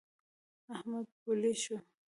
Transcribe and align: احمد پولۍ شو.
احمد 0.75 1.07
پولۍ 1.21 1.53
شو. 1.63 1.75